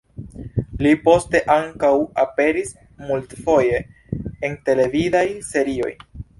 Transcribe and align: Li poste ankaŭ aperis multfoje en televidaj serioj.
Li 0.85 0.93
poste 1.03 1.41
ankaŭ 1.57 1.91
aperis 2.23 2.73
multfoje 3.11 3.85
en 4.51 4.59
televidaj 4.71 5.27
serioj. 5.55 5.97